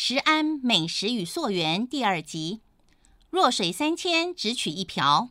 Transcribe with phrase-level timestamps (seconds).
[0.00, 2.60] 食安美食与溯源第二集，
[3.30, 5.30] 弱水三千，只取一瓢。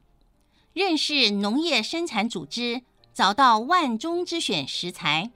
[0.74, 2.82] 认识农业生产组织，
[3.14, 5.32] 找到万中之选食材，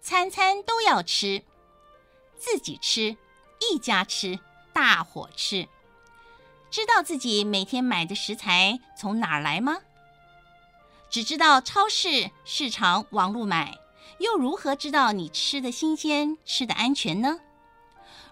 [0.00, 1.42] 餐餐都要吃，
[2.38, 3.16] 自己吃，
[3.72, 4.38] 一家吃，
[4.72, 5.66] 大伙吃。
[6.70, 9.78] 知道自己每天买的食材从哪儿来吗？
[11.10, 13.76] 只知道超市、市场、网络买，
[14.20, 17.40] 又如何知道你吃的新鲜、吃的安全呢？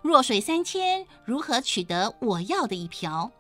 [0.07, 3.33] 弱水三千，如何取得我要的一瓢？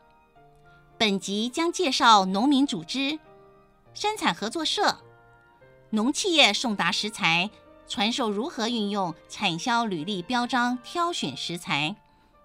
[0.98, 3.18] 本集将介绍农民组织、
[3.94, 4.98] 生产合作社、
[5.90, 7.50] 农企业送达食材，
[7.86, 11.94] 传授如何运用产销履历标章挑选食材，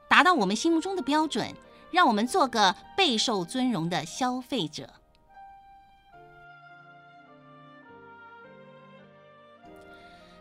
[0.07, 1.55] 达到我们心目中的标准，
[1.89, 4.89] 让我们做个备受尊荣的消费者。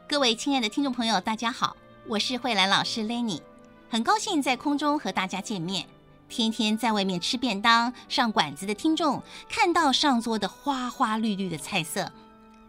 [0.06, 1.76] 各位亲爱的听众朋友，大家好，
[2.08, 3.40] 我是慧兰老师 Lenny。
[3.90, 5.84] 很高兴在空中和大家见面。
[6.28, 12.08] 天天在外面吃便当、上馆子的听众，看到上桌的花花绿绿的菜色，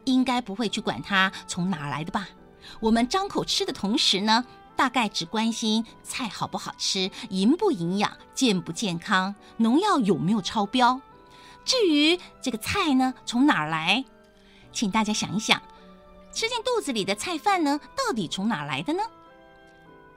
[0.05, 2.27] 应该不会去管它从哪来的吧？
[2.79, 4.43] 我们张口吃的同时呢，
[4.75, 10.99] 大概只关心菜好不好吃、营不营养、健不健康、农药有没有超标。
[11.63, 14.03] 至于这个菜呢，从哪儿来？
[14.73, 15.61] 请大家想一想，
[16.33, 19.03] 吃进肚子里的菜饭呢，到底从哪来的呢？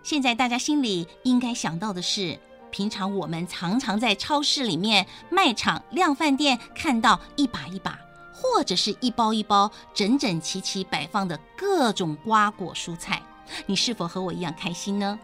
[0.05, 2.39] 现在大家心里应该想到的是，
[2.71, 7.99] 平常我们常常在超市里面、卖场、量贩店看到一把一把，
[8.31, 13.23] 或者是一包一包整整齐齐摆放的各种瓜果蔬菜，
[13.65, 15.19] 你是否和我一样开心呢？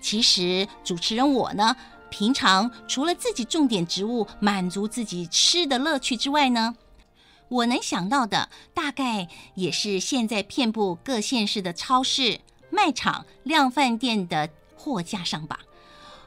[0.00, 1.76] 其实主持人我呢，
[2.10, 6.74] 平常除了自己种点植物满足自己吃的乐趣之外呢，
[7.46, 12.40] 我能想到的大概也是现在遍布各县市的超市。
[12.70, 15.60] 卖场、量贩店的货架上吧。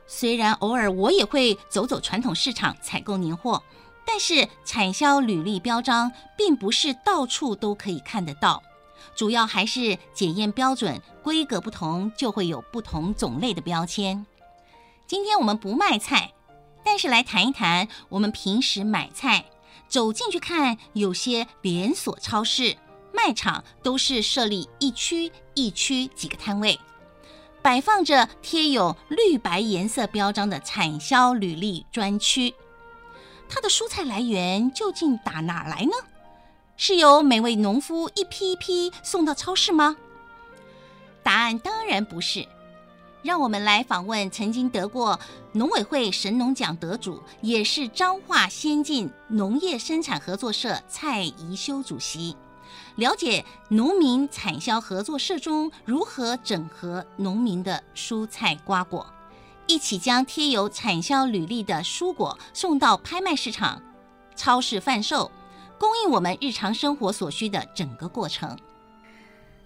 [0.08, 3.64] 虽然偶尔我也会走走传统市场采购年货，
[4.06, 8.62] 但是产销履历标章并不是到处都可以看得到。
[9.16, 14.26] 主要还是检验标准规格不同，就会有不同种类的标签。
[15.08, 16.34] 今天我们不卖菜，
[16.84, 19.46] 但是来谈一谈我们平时买菜，
[19.88, 22.78] 走进去看，有些连锁超市。
[23.14, 26.80] 卖场都是设立一区一区几个摊位，
[27.62, 32.54] 摆放着贴有绿白颜色标章的产销履历专区。
[33.50, 35.92] 它的蔬菜来源究竟打哪来呢？
[36.78, 39.98] 是由每位农夫一批一批送到超市吗？
[41.22, 42.48] 答案当然不是。
[43.24, 45.20] 让我们来访问曾经得过
[45.52, 52.36] 农委会神农奖得主，也是彰化先进农业生产合作社蔡宜修主席。
[52.96, 59.06] 了解农民产销合作社中如何整合农民的蔬菜瓜果，
[59.66, 63.82] 一起将贴有产销履历的蔬果送到拍卖市场、
[64.36, 65.32] 超市贩售，
[65.80, 68.58] 供应我们日常生活所需的整个过程。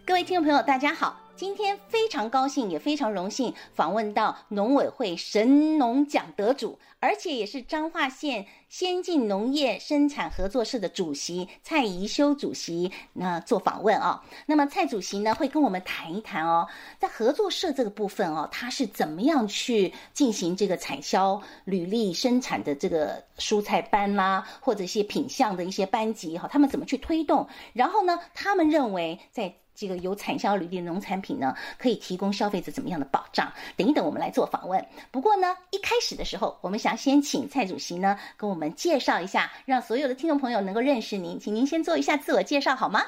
[0.05, 1.24] 各位听众朋友，大家好。
[1.35, 14.23] 今天非常高兴，也非常荣幸访问到农委会神农奖得主，而且也是彰化县先进农业生产合作社的主席蔡宜修主席，那做访问啊。
[14.45, 16.65] 那么蔡主席呢，会跟我们谈一谈哦，
[16.99, 27.45] 在合作社这个部分哦，他是怎么样去进行这个产销履历生产的这个蔬菜班啦，或者一些品相的一些班级哈，他们怎么去推动？
[27.73, 33.51] 然后呢，他们认为在这个有产销履历的农产品呢，可以提供消费者怎么样的保障？
[33.75, 34.87] 等一等，我们来做访问。
[35.11, 43.05] 不过呢，一开始的时候，我们想先请蔡主席呢，跟我们介绍一下，让所有的听众朋友能够认识您，请您先做一下自我介绍好吗？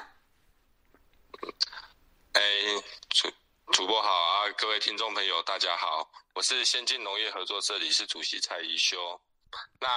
[2.32, 2.40] 哎，
[3.08, 3.28] 主
[3.72, 8.96] 主播好啊，各位听众朋友大家好，我是先进农业合作社理事主席蔡宜修。
[9.80, 9.88] 那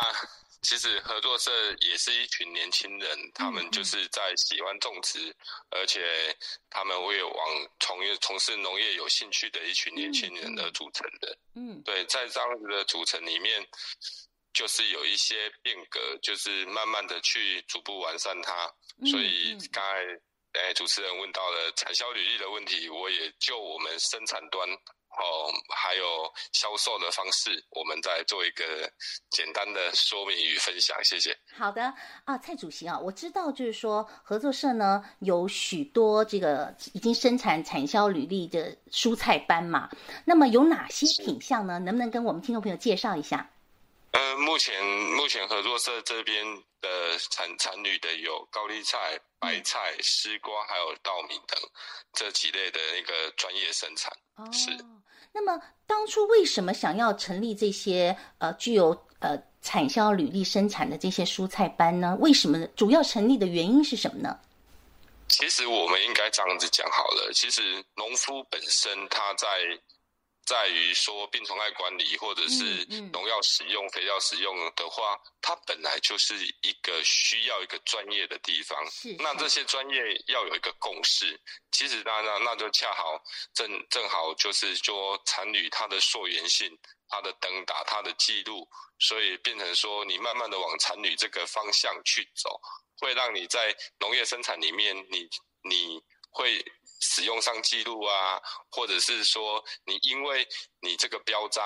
[0.62, 5.36] 其实合作社也是一群年轻人，他们就是在喜欢种植，
[5.72, 6.36] 而且
[6.70, 11.38] 他们会有往从业从事农业有兴趣的一群年轻人而组成的。
[11.56, 13.68] 嗯，对，在这样子的组成里面，
[14.54, 18.72] 就是有一些变革，就是慢慢的去逐步完善它。
[19.10, 20.04] 所以刚才
[20.60, 24.70] 诶主持人问到了产销履历的问题，我也就我们生产端。
[25.18, 28.92] 哦，还有销售的方式，我们再做一个
[29.30, 31.38] 简单的说明与分享，谢谢。
[31.58, 31.94] 好的
[32.26, 39.90] 啊，蔡主席啊，我知道就是说合作社呢有许多这个已经生产产销履历的蔬菜班嘛，
[40.26, 41.78] 那么有哪些品项呢？
[41.80, 43.50] 能不能跟我们听众朋友介绍一下？
[44.12, 46.46] 呃，目前目前合作社这边
[46.82, 51.58] 的产产履的有高丽菜、白菜、丝瓜，还有稻米等
[52.12, 54.70] 这几类的一个专业生产，哦、是。
[55.32, 58.90] 那么当初为什么想要成立这些呃具有
[59.20, 62.18] 呃产销履历生产的这些蔬菜班呢？
[62.20, 64.40] 为什么主要成立的原因是什么呢？
[65.28, 67.32] 其实我们应该这样子讲好了。
[67.34, 69.48] 其实农夫本身他在。
[70.44, 78.78] 在于说病虫害管理，或者是农药使用、肥料使用的话，它本来就是一个需要一个专业的地方。
[79.20, 81.40] 那这些专业要有一个共识。
[81.72, 83.22] 其实那那那就恰好
[83.54, 86.78] 正正好就是说产旅它的溯源性、
[87.08, 88.68] 它的登打、它的记录，
[89.00, 92.60] 所以变成说你慢慢的往产旅这个方向去走，
[92.98, 95.30] 会让你在农业生产里面，你
[95.62, 96.64] 你会。
[97.02, 98.40] 使用上记录啊，
[98.70, 100.48] 或者是说你因为
[100.82, 101.64] 你这个标章，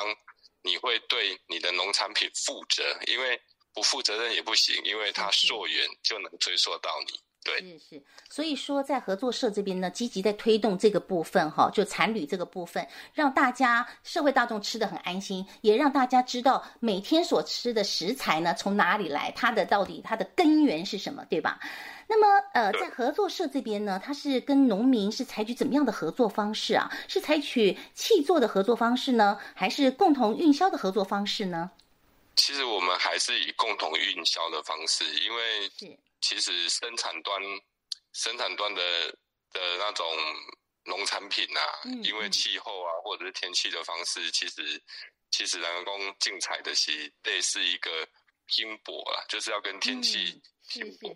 [0.64, 3.40] 你会对你的农产品负责，因为
[3.74, 7.20] 不负责任也不行，因为它溯源就能追溯到你。
[7.44, 21.60] 对，是是，所以说在合作社这边呢，积极在推动这个部分哈，就产旅这个部分，让大家社会大众吃得很安心，也让大家知道每天所吃的食材呢从哪里来，它的到底它的根源是什么，对吧？
[22.07, 26.92] 那么呃，在合作社这边呢，它是跟农民是采取怎么样的合作方式啊？
[27.07, 31.72] 是采取契作的合作方式呢，还是共同运销的合作方式呢？
[32.36, 35.98] 其实我们还是以共同运销的方式，因为。
[36.22, 37.40] 其实生产端，
[38.13, 38.81] 生产端的
[39.51, 40.08] 的那种
[40.86, 44.81] 农产品啊，嗯嗯、因为气候啊或者是天气的方式，其实
[45.30, 46.92] 其实人工竞采的是
[47.25, 47.92] 类似一个
[48.48, 50.42] 拼搏啊，就是要跟天气拼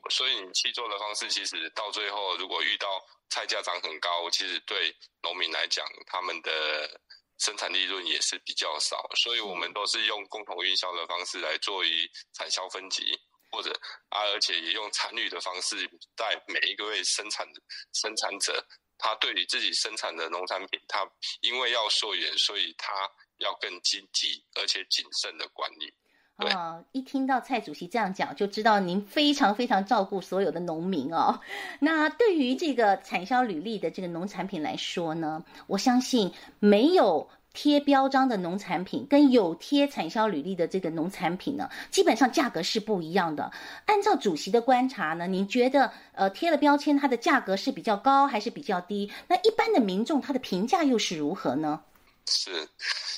[0.09, 2.87] 所以你契作的方式，其实到最后如果遇到
[3.29, 7.01] 菜价涨很高，其实对农民来讲，他们的
[7.39, 9.09] 生产利润也是比较少。
[9.23, 13.19] 所以我们都是用共同运销的方式来做于产销分级。
[13.51, 13.71] 或者
[14.09, 15.75] 啊，而且也用参与的方式，
[16.15, 17.47] 在每一个位生产
[17.93, 18.63] 生产者，
[18.95, 21.03] 他对于自己生产的农产品，他
[21.41, 22.93] 因为要溯源，所以他
[23.37, 25.91] 要更积极而且谨慎的管理。
[26.39, 31.39] 哦，一听到蔡主席这样讲，就知道您非常非常照顾所有的农民哦。
[31.79, 37.29] 那对于这个产销履历的这个农产品来说呢，我相信没有。
[37.51, 43.51] 贴标章的农产品跟有贴产销履历的这个农产品呢，基本上价格是不一样的。
[43.87, 49.11] 按照主席的观察呢，您觉得呃贴了标签，它的价格是比较高还是比较低？
[49.27, 51.81] 那一般的民众他的评价又是如何呢？
[52.27, 52.69] 是，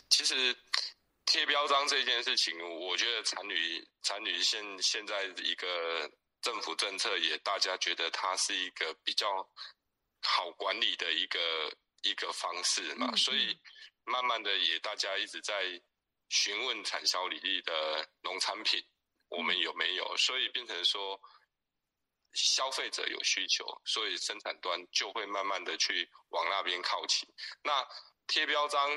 [0.10, 0.56] 其实
[1.32, 6.12] 贴标章这件事情，我觉得产旅产旅现现在一个
[6.42, 9.50] 政府政策也大家觉得它是一个比较
[10.24, 11.40] 好管理的一个
[12.02, 13.58] 一个方式嘛，所以。
[14.04, 15.54] 慢慢的，也大家一直在
[16.28, 18.84] 询问产销履历的农产品，
[19.30, 20.18] 我们有没有？
[20.18, 21.22] 所以变成说，
[22.34, 27.28] 消费者有需求，所以生产端就会慢慢的去往那边靠齐。
[27.64, 27.88] 那
[28.26, 28.90] 贴标章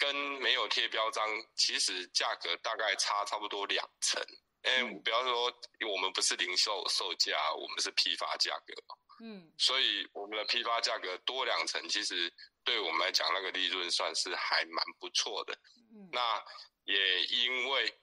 [0.00, 0.12] 跟
[0.42, 1.24] 没有贴标章，
[1.54, 4.20] 其实价格大概差差不多两成。
[4.62, 5.44] 嗯，不要说
[5.88, 8.74] 我们不是零售售价，我们是批发价格。
[9.22, 12.34] 嗯，所以我们的批发价格多两成，其实。
[12.62, 15.58] 对我们来讲，那个利润算是还蛮不错的。
[15.94, 16.44] 嗯那
[16.84, 17.98] 也因为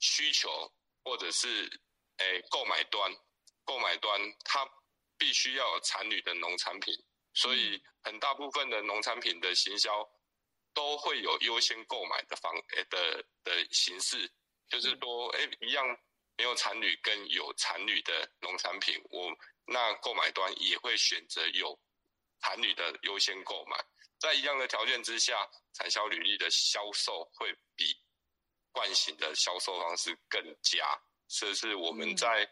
[0.00, 0.50] 需求
[1.04, 1.70] 或者是
[2.16, 3.16] 诶购买端，
[3.64, 4.68] 购买端它
[5.16, 6.92] 必须要有产旅的农产品，
[7.34, 10.04] 所以很大部分的农产品的行销
[10.74, 14.30] 都会有优先购买的方诶的的形式，
[14.68, 15.84] 就是说诶一样
[16.36, 19.30] 没有产旅跟有产旅的农产品，我
[19.66, 21.78] 那购买端也会选择有
[22.40, 23.76] 产旅的优先购买。
[24.18, 27.84] 在一样的条件之下，产销履历的销售会比
[28.70, 31.00] 惯行的销售方式更佳。
[31.28, 32.48] 这是我们在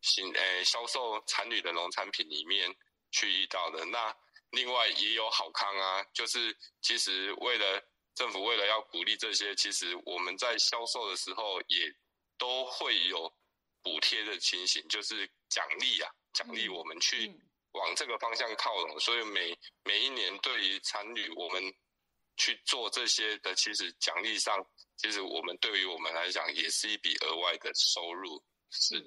[0.00, 2.74] 行诶销售产旅的农产品里面
[3.10, 3.84] 去遇到的。
[3.84, 4.16] 那
[4.54, 7.82] 另外也有好康啊，就是其实为了
[8.14, 11.94] 政府为了要鼓励这些，其实我们在销售的时候也
[12.38, 13.32] 都会有
[13.82, 17.34] 补贴的情形，就是奖励啊，奖励我们去。
[17.74, 21.60] 往这个方向靠拢，所以每每一年对于参与，我们
[22.36, 24.64] 去做这些的，其实奖励上，
[24.96, 28.40] 其实我们对于我们来讲，也是一笔额外的收入。
[28.70, 29.04] 是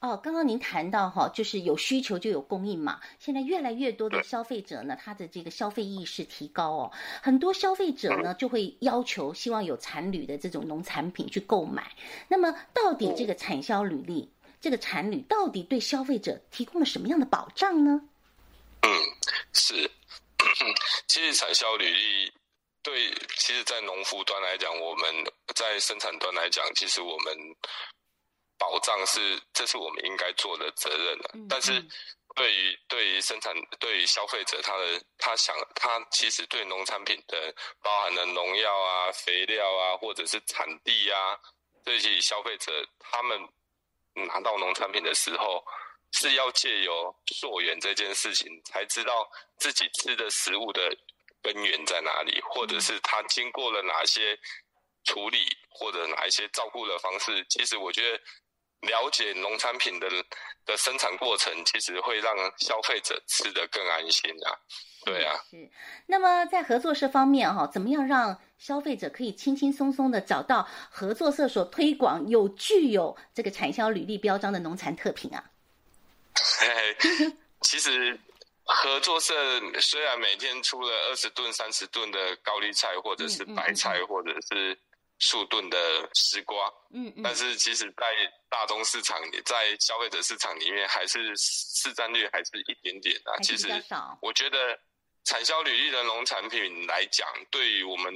[0.00, 3.00] 哦，刚刚您谈到哈，就是有需求就有供应嘛。
[3.18, 11.96] 现在越来越多的消费者呢，他的这个消费意识提高哦，很多消费者呢就会要求希望有产履的这种农产品去购买。
[12.28, 14.30] 那么，到底这个产销履历？
[14.60, 18.00] 这个产履到底对消费者提供了什么样的保障呢？
[18.82, 18.90] 嗯，
[19.52, 19.90] 是，
[21.08, 22.32] 其实产销履历
[22.82, 25.04] 对，其实，在农夫端来讲，我们
[25.54, 27.36] 在生产端来讲，其实我们
[28.58, 31.30] 保障是，这是我们应该做的责任了。
[31.34, 31.46] 嗯嗯。
[31.48, 31.80] 但是，
[32.34, 41.38] 对于对于生产对于消费者他的他想他其实对农产品的包含了农药啊、肥料啊，或者是产地啊，
[41.84, 43.40] 这些消费者他们
[44.14, 45.64] 拿到农产品的时候，
[46.12, 50.96] 是要借由溯源这件事情，才知道自己吃的食物的
[51.42, 54.38] 根源在哪里，或者是他经过了哪些
[55.04, 57.44] 处理，或者哪一些照顾的方式。
[57.48, 58.20] 其实我觉得。
[58.82, 60.08] 了解农产品的
[60.64, 64.54] 的生产过程，其实会让消费者吃得更安心啊。
[65.04, 65.68] 对啊，是。
[66.06, 75.50] 那么在合作社方面哈，怎么样让消费者可以轻轻松松的找到合作社所推广有具有这个产销履历标章的农产特品啊？
[77.62, 78.18] 其实
[78.64, 79.34] 合作社
[79.80, 84.78] 虽然每天出了二十吨、三十吨的高丽菜，或者是白菜，或者是。
[85.18, 88.06] 数吨的丝瓜，嗯，但是其实，在
[88.48, 93.36] 大宗市场里，在消费者市场里面，还是市占率还是一点点啊。
[93.42, 93.68] 其实，
[94.22, 94.78] 我觉得
[95.24, 98.14] 产销履历的农产品来讲，对于我们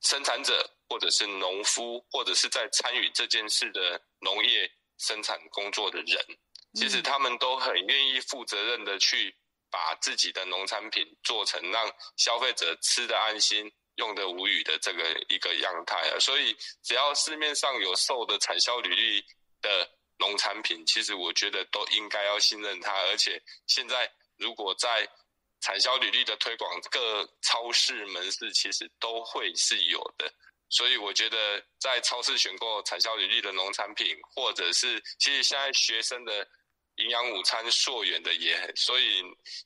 [0.00, 4.68] 生产者或者是农夫，或者是在参与这件事的农业
[4.98, 6.26] 生产工作的人，
[6.74, 9.32] 其实他们都很愿意负责任的去
[9.70, 13.72] 把自己的农产品做成让消费者吃的安心。
[13.96, 19.20] 用的无语的这个一个样态啊，所以只要市面上有售的产销履历
[19.60, 22.90] 的农产品，其实我觉得都应该要信任它。
[23.10, 25.06] 而且现在如果在
[25.60, 30.32] 产销履历的推广，各超市门市其实都会是有的。
[30.70, 36.48] 所以我觉得在超市选购产销履历的农产品，或者是其实现在学生的
[36.96, 39.22] 营养午餐溯源的也，所以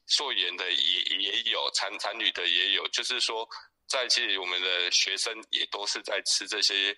[0.09, 3.49] 溯源的也也有产产旅的也有，就是说。
[3.89, 6.97] 在其实我们的学生也都是在吃这些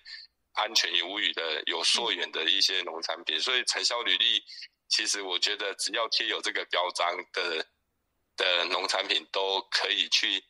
[0.53, 4.43] 安全无语的有溯源的一些农产品，所以产销履历
[4.87, 7.65] 其实我觉得只要贴有这个标章的
[8.35, 10.43] 的农产品都可以去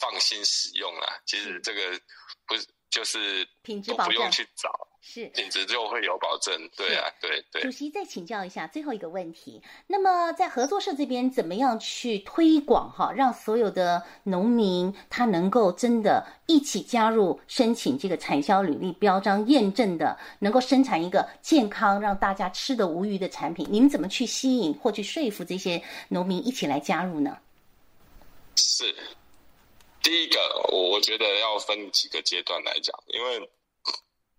[0.00, 1.20] 放心使用啦。
[1.24, 2.00] 其实这个
[2.46, 3.44] 不是就是
[3.86, 4.70] 都不用去找。
[5.08, 7.62] 是品质就会有保证，对啊，对对。
[7.62, 23.64] 主席再请教一下最后一个问题，那么在合作社这边怎么样去推广哈，让所有的农民他能够真的一起加入申请这个产销履历标章验证的，能够生产一个健康让大家吃的无余的产品？
[23.70, 27.38] 你们怎么去吸引或去说服这些农民一起来加入呢？
[28.56, 28.92] 是
[30.02, 30.38] 第一个，
[30.72, 33.48] 我我觉得要分几个阶段来讲，因为。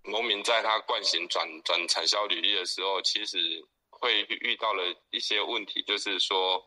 [0.08, 3.38] 农民在他惯行转转产销履历的时候，其实
[3.90, 6.66] 会遇到了一些问题，就是说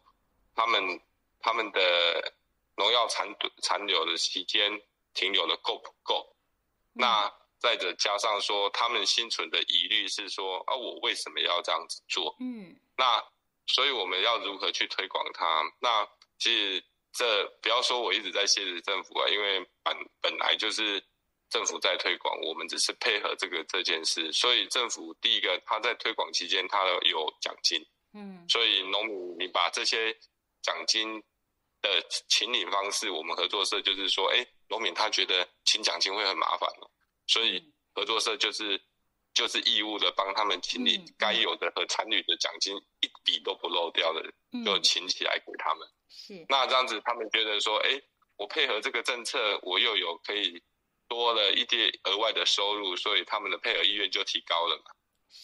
[0.55, 1.01] 他们
[1.41, 2.35] 他们的
[2.77, 3.27] 农药残
[3.63, 4.71] 残留的期间
[5.15, 6.37] 停留的够不够？
[6.93, 12.37] 那再者加上说，他们心存的疑虑是说啊，我为什么要这样子做？
[12.41, 13.25] 嗯，那
[13.69, 15.63] 所以我们要如何去推广它？
[15.81, 16.07] 那
[16.39, 21.03] 其实这不要说我一直在谢谢政府啊，因为本本来就是。
[21.51, 24.33] 政府在推广，我们只是配合这个这件事。
[24.33, 27.85] 所以政府第一个，他在推广期间，他有奖金。
[28.13, 30.17] 嗯，所以农民，你把这些
[30.63, 31.21] 奖金
[31.83, 36.69] 的请领方式，我们合作社就是说，哎，农民他觉得请奖金会很麻烦，
[37.27, 37.63] 所以
[37.95, 38.81] 合作社就是
[39.35, 44.23] 就是义务的帮他们请领该有的和参与的奖金，一笔都不漏掉的，
[44.65, 45.89] 就请起来给他们。
[46.09, 48.01] 是，那这样子，他们觉得说，哎，
[48.37, 50.63] 我配合这个政策，我又有可以。
[51.11, 54.93] 多了一点额外的收入，所以他们的配合意愿就提高了嘛。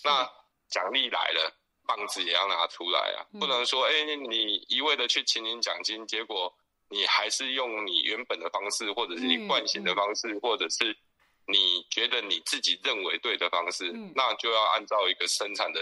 [0.05, 0.25] 那
[0.71, 1.53] 奖励来了，
[1.85, 6.57] 棒子也要拿出来啊，不能说哎、欸，你一味的去请领奖金，结果
[6.89, 10.97] 你还是用你原本的方式，或者是你惯性的方式，或者是
[11.49, 15.81] 你觉得你自己认为对的方式，那就要按照一个生产的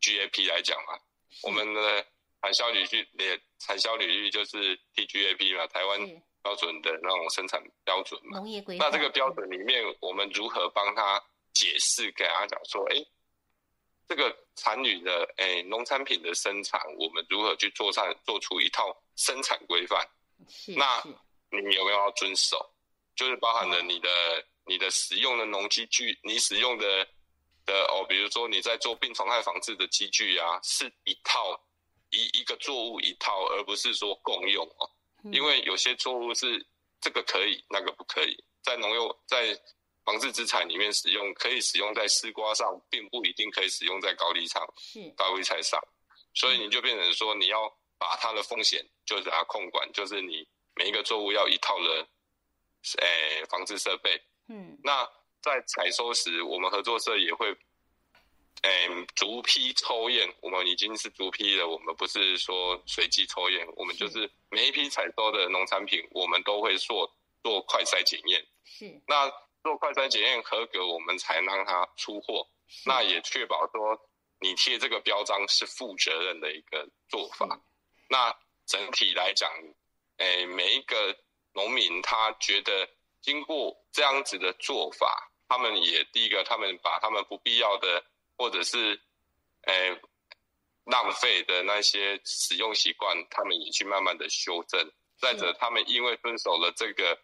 [0.00, 0.98] GAP 来讲嘛。
[1.42, 2.06] 我们的
[2.40, 6.22] 产销履历，也产销履历就是 TGAP 嘛，台湾。
[6.42, 8.88] 标准的那种生产标准嘛，农业规范。
[8.88, 12.10] 那这个标准里面，我们如何帮他解释？
[12.12, 13.08] 给他讲说，哎、欸，
[14.08, 20.06] 这个产旅的，哎、欸，农产品的生产，我们如何去做上做出一套生产规范？
[20.76, 21.02] 那
[21.50, 22.72] 你有没有要遵守？
[23.14, 27.06] 就是包含了你的、嗯、你的使用的农机具，你使用的
[27.66, 31.60] 的哦，比如说你在做病虫害防治的机具啊，是一套
[32.08, 34.90] 一一个作物一套，而不是说共用哦。
[35.32, 36.66] 因为有些作物是
[37.00, 39.58] 这个可以，那个不可以，在农用在
[40.04, 44.66] 防治资产里面使用，可以使用在丝瓜上，并不一定可以使用在高丽上，
[45.16, 45.80] 高丽菜上，
[46.34, 52.08] 所以你就变成说，你要把它的风险就是把它控管，就是你每一个作物要一套的，
[52.98, 54.20] 诶防治设备。
[54.48, 55.06] 嗯，那
[55.42, 57.54] 在采收时，我们合作社也会
[58.62, 67.10] 诶逐批抽验，我们已经是逐批了，我们不是说随机抽验，我们就是每一批采收的农产品，我们都会做
[67.42, 68.46] 做快筛检验。
[68.64, 69.30] 是，那
[69.62, 72.46] 做快筛检验合格，我们才让它出货。
[72.84, 73.98] 那也确保说
[74.40, 77.60] 你贴这个标章是负责任的一个做法。
[78.08, 78.34] 那
[78.66, 79.50] 整体来讲，
[80.18, 81.16] 诶，每一个
[81.54, 82.88] 农民他觉得
[83.22, 88.04] 经过这样子的做法，他们也第一个，他们把他们不必要的
[88.40, 88.98] 或者是
[89.66, 90.00] 诶
[90.84, 94.80] 浪费的那些使用习惯，他们也去慢慢的修正。
[95.18, 97.20] 再者，他们因为遵守了这个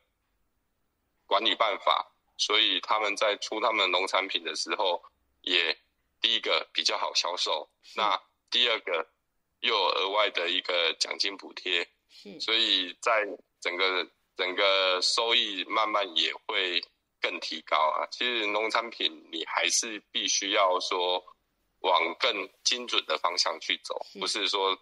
[1.25, 5.03] 管理办法，所以他们在出他们农产品的时候。
[5.43, 5.79] 也
[6.21, 8.21] 第一个比较好销售，那
[8.51, 9.09] 第二个
[9.61, 13.25] 又有额外的一个奖金补贴，是，所以在
[13.61, 16.83] 整个整个收益慢慢也会
[17.27, 18.07] 更提高啊。
[18.13, 21.23] 其实农产品你还是必须要说
[21.81, 24.79] 往更精准的方向去走，不是说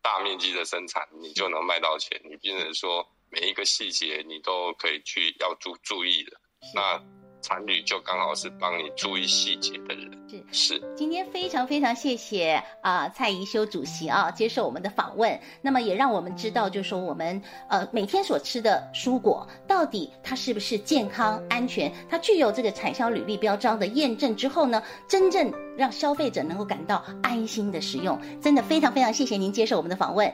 [0.00, 6.40] 大面积的生产你就能卖到钱，你变成说每一个细节你都可以去要注注意的
[6.74, 7.19] 那。
[7.40, 10.94] 参与就刚好是帮你注意细节的人，是是。
[10.96, 28.18] 今天非常非常谢谢啊、呃、蔡宜修主席啊接受我们的访问，那么也让我们知道，就是说我们呃每天所吃的蔬果到底它是不是健康安全，它具有这个产销履历标章的验证之后呢，真正让消费者能够感到安心的食用。
[28.40, 30.26] 真的非常非常谢谢您接受我们的访问。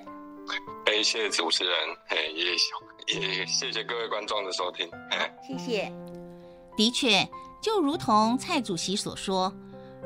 [0.86, 1.72] 哎，谢谢主持人，
[2.08, 2.44] 哎也
[3.20, 6.15] 也谢谢各位观众的收听，哎，谢谢。
[6.76, 7.28] 的确，
[7.60, 9.52] 就如同蔡主席所说，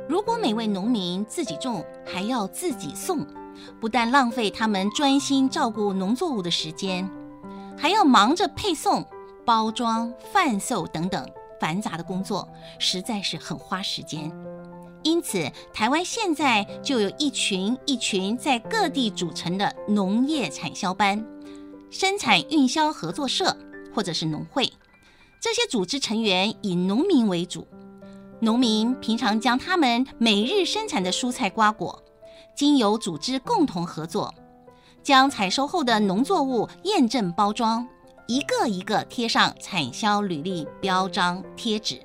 [0.08, 3.26] 如果每位农民自己种还要自己送，
[3.80, 7.10] 不但浪费他们专心照顾农作物的时间，
[7.76, 9.04] 还要忙着配送、
[9.44, 11.28] 包装、贩售等等
[11.60, 12.48] 繁杂的工作，
[12.78, 14.32] 实在是很花时间。
[15.02, 21.26] 因此，台湾现在就有一群一群在各地组成的农业产销班、
[21.90, 23.56] 生产运销合作社，
[23.94, 24.70] 或者是农会。
[25.40, 27.66] 这些组织成员以农民为主，
[28.40, 32.02] 农民平常将他们每日生产的蔬菜瓜果，
[32.54, 34.34] 经由组织共同合作，
[35.02, 37.88] 将采收后的农作物验证包装，
[38.28, 41.98] 一个一个贴上产销履历标章贴纸，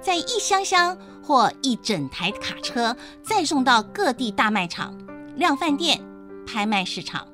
[0.00, 4.98] 再一箱箱或一整台卡车再送到各地大卖场、
[5.36, 6.02] 量贩店、
[6.44, 7.24] 拍卖市场。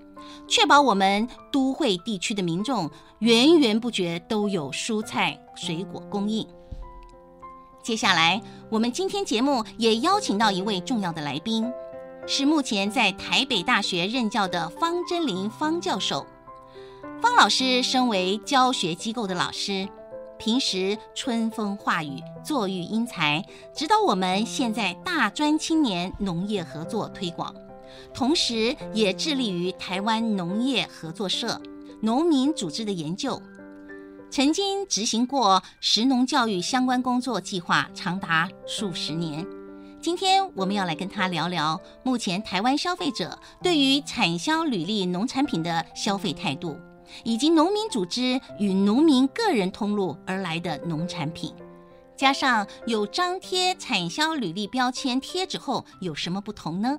[0.48, 6.46] 确保我们都会地区的民众源源不绝都有蔬菜水果供应。
[7.82, 11.70] 接下来，我们今天节目也邀请到一位重要的来宾，
[12.26, 16.26] 是目前在台北大学任教的方祯麟方教授。
[17.22, 19.88] 方老师身为教学机构的老师，
[20.36, 27.54] 平时春风化雨、作育英才，指导我们现在大专青年农业合作推广。
[28.12, 31.60] 同时，也致力于台湾农业合作社、
[32.00, 33.40] 农民组织的研究，
[34.30, 39.46] 曾经执行过食农教育相关工作计划，长达数十年。
[40.00, 46.76] 今天我们要来跟他聊聊目前台湾消费者对于产销履历农产品的消费态度，
[47.24, 51.52] 以及农民组织与农民个人通路而来的农产品，
[52.16, 56.98] 加上有张贴产销履历标签贴纸后有什么不同呢？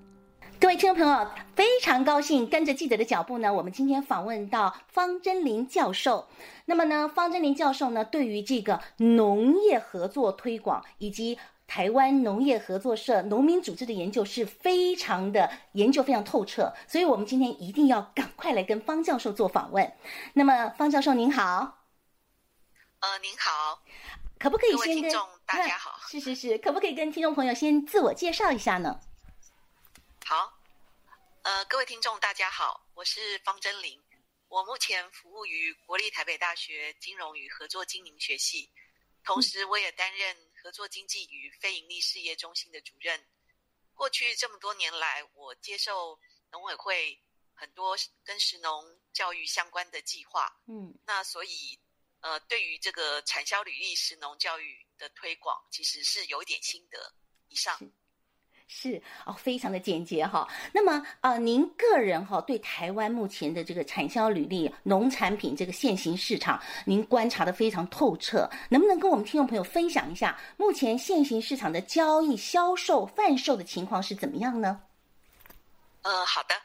[0.59, 6.27] 各位听众朋友，非常高兴跟着记者的脚步呢，我们今天访问到方真林教授。
[6.65, 19.93] 那么呢，方真林教授呢，对于这个农业合作推广以及台湾农业合作社农民组织的研究是非常的研究非常透彻，所以我们今天一定要赶快来跟方教授做访问。
[20.33, 21.83] 那么，方教授您好。
[23.01, 23.83] 呃，您好。
[24.39, 25.99] 可不可以先跟听众大家好？
[26.09, 28.99] 是是是，可不可以跟听众朋友先自我介绍一下呢？
[30.29, 30.59] 好，
[31.43, 34.03] 呃，各位听众，大家好，我是方真玲，
[34.49, 38.69] 我目前服务于国立台北大学金融与合作经营学系，
[39.23, 43.25] 同时我也担任合作经济与非营利事业中心的主任。
[43.93, 46.19] 过去这么多年来，我接受
[46.51, 47.17] 农委会
[47.53, 51.79] 很多跟食农教育相关的计划，嗯，那所以，
[52.19, 57.15] 呃，对于这个产销履历食农教育的推广，其实是有一点心得。
[57.47, 57.79] 以上。
[58.67, 60.47] 是哦，非常的简洁哈。
[60.73, 74.81] 那么啊、呃，您个人哈对台湾目前的这个产销履历农产品这个现行市场，您观察的非常透彻，能不能跟我们听众朋友分享一下目前现行市场的交易、销售、贩售的情况是怎么样呢？
[76.01, 76.55] 呃，好的。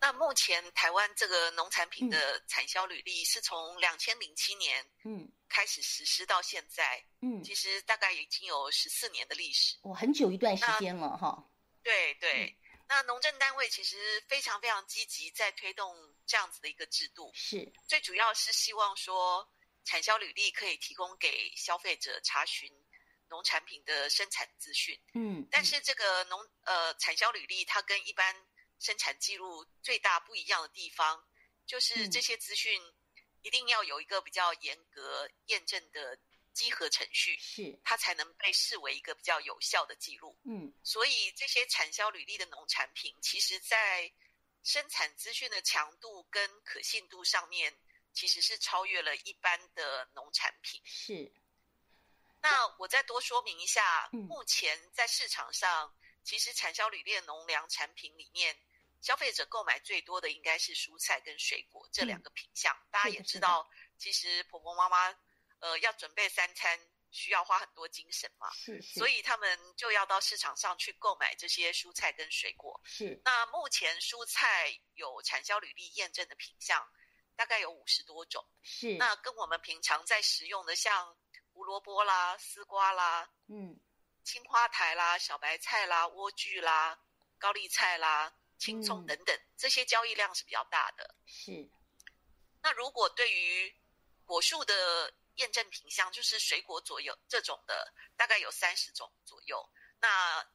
[0.00, 11.46] 那目前台湾这个农产品的产销履历是从两千零七年嗯开始实施到现在嗯，其实大概已经有十四年的历史，哦，很久一段时间了哈。
[11.82, 12.56] 对对，
[12.88, 17.70] 那农政单位其实非常非常积极在推动这样子的一个制度，是。
[17.86, 19.46] 最主要是希望说
[19.84, 22.72] 产销履历可以提供给消费者查询
[23.28, 28.34] 农产品的生产资讯，嗯，但是这个农呃产销履历它跟一般
[28.78, 31.22] 生产记录最大不一样的地方，
[31.66, 32.80] 就是这些资讯
[33.42, 36.18] 一定要有一个比较严格验证的
[36.52, 40.38] 稽核程序，是它才能被视为一个比较有效的记录。
[40.44, 44.12] 嗯，所以这些产销履历的农产品，其实在
[44.62, 47.76] 生产资讯的强度跟可信度上面，
[48.12, 50.80] 其实是超越了一般的农产品。
[50.84, 51.32] 是。
[52.40, 58.56] 那我再多说明一下，目前在市场上，其实产销履历的农粮产品里面。
[59.02, 62.74] 消费者购买最多的应该是蔬菜跟水果这两个品项。
[62.74, 65.14] 嗯、大家也知道，其实婆婆妈妈
[65.58, 66.78] 呃要准备三餐
[67.10, 72.80] 需要花很多精神嘛，是是，所以他们就要到市场上去购买这些蔬菜跟水果。
[72.84, 73.20] 是。
[73.24, 76.88] 那目前蔬菜有产销履历验证的品项
[77.34, 78.42] 大概有五十多种。
[78.62, 78.96] 是。
[78.96, 81.18] 那跟我们平常在食用的像
[81.52, 83.78] 胡萝卜啦、丝瓜啦、嗯、
[84.22, 86.98] 青花台啦、小白菜啦、莴苣啦、
[87.36, 88.32] 高丽菜啦。
[88.62, 91.16] 青葱等等，这些交易量是比较大的。
[91.26, 91.68] 是。
[92.62, 93.74] 那如果对于
[94.24, 99.68] 果树的验证品项，就是水果左右这种的，大概有三十种左右。
[100.00, 100.46] 那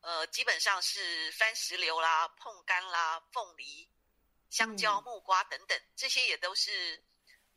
[0.00, 3.88] 呃，基本上是番石榴啦、碰柑啦、凤梨、
[4.50, 7.04] 香蕉、木瓜等等，嗯、这些也都是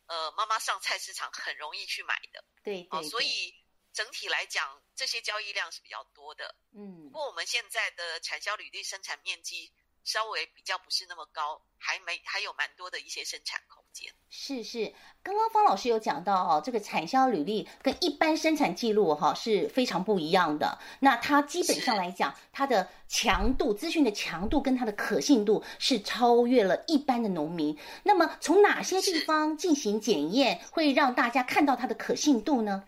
[0.06, 2.44] 呃妈妈上菜市场很容易去买的。
[2.62, 3.00] 对，对，对。
[3.00, 3.56] 哦，所以
[3.92, 6.56] 整体来讲，这些交易量是比较多的。
[6.76, 7.10] 嗯。
[7.10, 9.74] 不过我们现在的产销履历生产面积。
[10.10, 14.12] 稍微比较不是那么高，还没还有蛮多的一些生产空间。
[14.28, 14.92] 是是，
[15.22, 20.80] 刚刚方老师有讲到哦，这个产销履历跟一般生产记录哈是非常不一样的。
[21.02, 27.78] 那它基本上来讲，它的强度、资讯的强度跟它的可信度是超越了一般的农民。
[28.02, 32.84] 那么从哪些地方进行检验，会让大家看到它的可信度呢？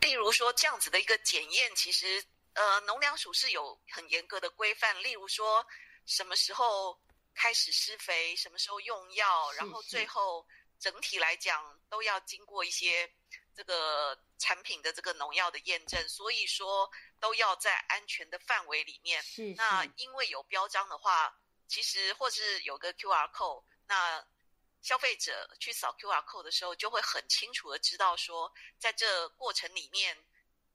[0.00, 2.24] 例如说这样子的一个检验，其实。
[2.54, 5.66] 呃，农粮署是有很严格的规范，例如说
[6.04, 7.00] 什么时候
[7.34, 10.46] 开始施肥，什么时候用药，然后最后
[10.78, 13.10] 整体来讲都要经过一些
[13.56, 19.22] 这个产品的这个农药的验证，所以说都要在安全的范围里面。
[19.22, 19.54] 是，是。
[19.54, 21.34] 那因为有标章的话，
[21.68, 24.22] 其实或是有个 QR code，那
[24.82, 30.22] 消费者去扫 QR code 的时候，就会很清楚的知道说，在这过程里面。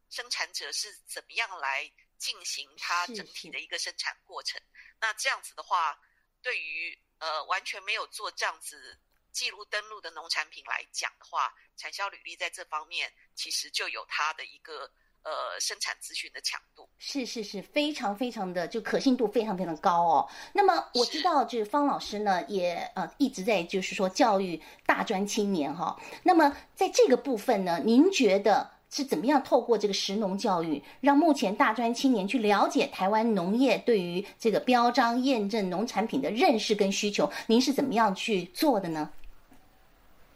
[0.09, 4.59] 生产者是怎么样来进行它整体的一个生产过程？
[4.99, 5.99] 那这样子的话，
[6.41, 8.97] 对于呃完全没有做这样子
[9.31, 14.89] 记录登录的农产品来讲的话，产销履历在这方面其实就有它的一个
[15.23, 16.89] 呃生产资讯的强度。
[16.97, 20.29] 是是是，非常非常的就可信度非常非常高哦。
[20.53, 26.01] 那么我知道，就是方老师呢也呃一直在就是说教育大专青年哈、哦。
[26.23, 28.76] 那么在这个部分呢，您觉得？
[28.89, 37.29] 是怎么样透过这个食农教育，让目前大专青年去了解台湾农业对于这个标章验证农产品的认识跟需求？
[37.47, 39.11] 您是怎么样去做的呢？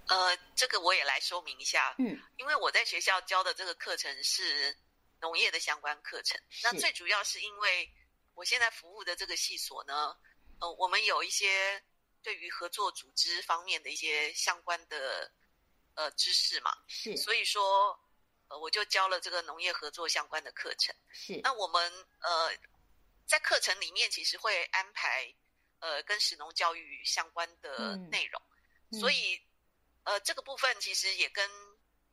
[0.07, 1.95] 呃，这个我也来说明一下。
[1.97, 4.75] 嗯，因为我在学校教的这个课程是
[5.21, 7.89] 农业的相关课程，那最主要是因为
[8.35, 10.13] 我现在服务的这个系所呢，
[10.59, 11.81] 呃，我们有一些
[12.21, 15.31] 对于合作组织方面的一些相关的
[15.95, 17.97] 呃知识嘛，是，所以说。
[18.59, 20.95] 我就教了这个农业合作相关的课程。
[21.11, 22.51] 是，那我们呃，
[23.25, 25.33] 在课程里面其实会安排
[25.79, 28.41] 呃跟食农教育相关的内容，
[28.91, 29.41] 嗯、所以
[30.03, 31.49] 呃这个部分其实也跟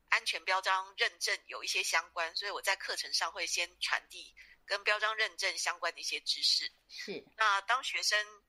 [0.08, 6.70] 安全标章认证有一些相关，所以我在课程上会先传递跟标章认证相关的一些知识。
[6.88, 8.42] 是，那当学生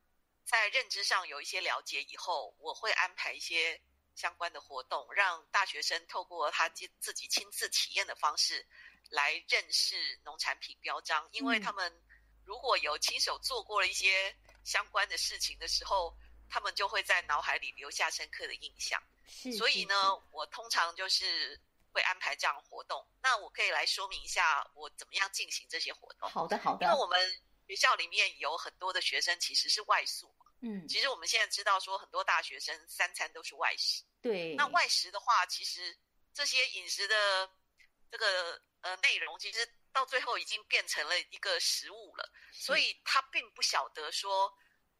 [0.45, 3.81] 在认知上有一些了解以后，我会安排一些。
[4.19, 8.67] 相关的活动，让大学生透过他自自己亲自体验的方式
[9.09, 12.03] 来认识农产品标章，因为他们
[12.43, 16.13] 如果有亲手做过了一些相关的事情的时候，
[16.49, 19.01] 他们就会在脑海里留下深刻的印象。
[19.25, 19.95] 是，所以呢，
[20.31, 21.57] 我通常就是
[21.93, 23.07] 会安排这样的活动。
[23.21, 26.29] 那我可以来说明一下我怎么样进行这些活动。
[26.29, 26.85] 好的，好的。
[26.85, 27.17] 因为我们
[27.67, 30.47] 学校里面有很多的学生其实是外宿嘛。
[30.61, 34.03] 嗯，其实我们现在知道说很多大学生三餐都是外食。
[34.21, 35.97] 对，那外食的话，其实
[36.33, 37.49] 这些饮食的
[38.11, 44.53] 这个呃内容，其实到最后已经变成了一个食物了，所以他并不晓得说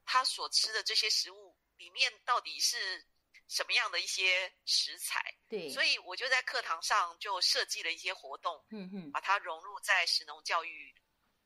[0.05, 3.05] 他所吃的这些食物里面到底是
[3.47, 5.35] 什么样的一些食材。
[5.49, 10.95] 对，所以我就在课堂上就设计了一些活动，嗯哼，把它融入在食农教育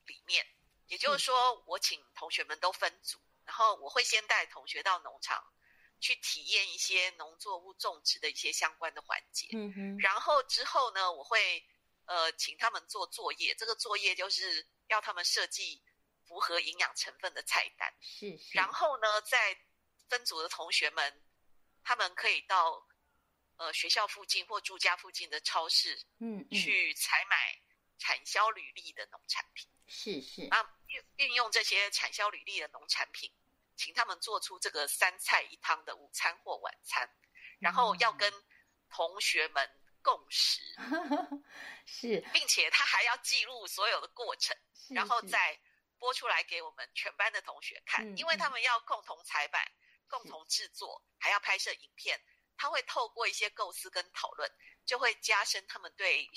[0.06, 0.46] 里面。
[0.86, 5.42] 也就是说，我请同学们都分组，然后我会先带同学到农场
[6.00, 9.48] 去体验一些农作物种植的一些相关的环节。
[9.52, 11.64] 嗯哼，然后之后呢，我会
[12.06, 15.82] 呃请他们做作业，这个作业就是要他们设计
[16.26, 17.92] 符合营养成分的菜单。
[18.00, 18.56] 是是。
[18.56, 19.56] 然后呢，在
[20.08, 21.22] 分组的同学们，
[21.82, 22.86] 他们可以到
[23.56, 27.58] 呃学校附近或住家附近的超市，嗯，嗯，去采买
[27.98, 29.70] 产销履历的农产品。
[29.86, 33.32] 是是啊，运运用这些产销履历的农产品，
[33.76, 37.08] 请他们做出这个三菜一汤的午餐或晚餐，
[37.58, 38.32] 然后要跟
[38.88, 39.68] 同学们
[40.02, 40.60] 共食，
[41.86, 44.56] 是，并且他还要记录所有的过程，
[44.90, 45.58] 然后再
[45.98, 49.72] 播出来给我们全班的同学看，因为他们要共同采买、
[50.06, 52.20] 共同制作，还要拍摄影片，
[52.56, 54.50] 他会透过一些构思跟讨论，
[54.84, 56.30] 就会加深他们对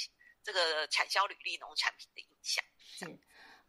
[0.43, 2.63] 这个产销履历农产品的印象。
[2.77, 3.19] 是。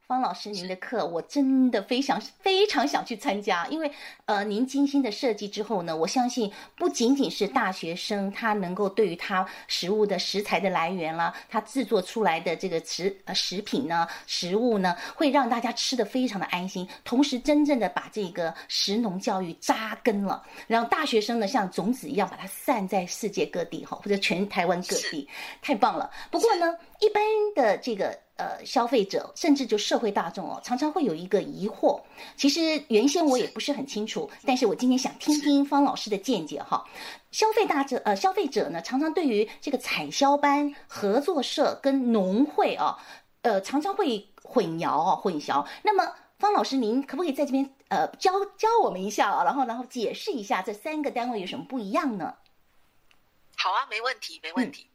[0.09, 3.93] 方老师，您的课我真的非常非常想去参加，因为
[4.25, 25.29] 呃，您精心的设计之后呢，我相信不仅仅是大学生，他能够对于他食物的食材的来源啦，他制作出来的这个食呃食品呢，食物呢，会让大家吃的非常的安心，同时真正的把这个食农教育扎根了，让大学生呢像种子一样把它散在世界各地哈，或者全台湾各地，
[25.61, 26.11] 太棒了。
[26.31, 27.23] 不过呢，一般
[27.55, 28.19] 的这个。
[28.39, 32.01] 呃，消费者甚至就社会大众哦，常常会有一个疑惑。
[32.37, 36.85] 其实原先我也不是很清楚，但是我今天想听听方老师的见解哈。
[37.33, 42.97] 消费大者呃，消费者呢，常常对于这个产销班、合作社跟农会哦，
[43.43, 45.67] 呃，常常会混淆啊，混淆。
[45.83, 49.43] 那么方老师，您可不可以在这边呃教教我们一下啊？
[49.43, 52.35] 然后然后解释一下这三个单位有什么不一样呢？
[53.57, 54.87] 好啊，没问题，没问题。
[54.93, 54.95] 嗯